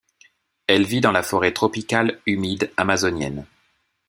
Elle 0.65 0.83
vit 0.87 0.99
dans 0.99 1.11
la 1.11 1.21
forêt 1.21 1.51
tropicale 1.51 2.19
humide 2.25 2.71
amazonienne. 2.75 3.45